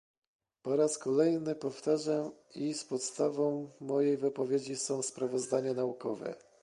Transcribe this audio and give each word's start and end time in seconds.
Po 0.61 0.75
raz 0.75 0.97
kolejny 0.97 1.55
powtarzam, 1.55 2.31
iż 2.55 2.83
podstawą 2.83 3.69
mojej 3.79 4.17
wypowiedzi 4.17 4.75
są 4.75 5.01
sprawozdania 5.01 5.73
naukowe 5.73 6.35